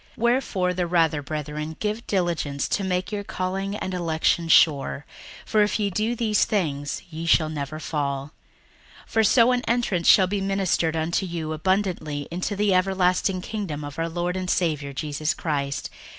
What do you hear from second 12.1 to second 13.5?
into the everlasting